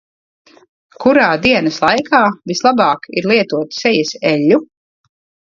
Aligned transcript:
Kurā 1.03 1.27
dienas 1.43 1.77
laikā 1.83 2.21
vislabāk 2.53 3.07
ir 3.21 3.29
lietot 3.33 3.79
sejas 3.83 4.17
eļļu? 4.33 4.61